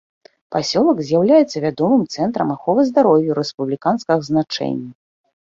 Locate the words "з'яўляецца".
1.09-1.57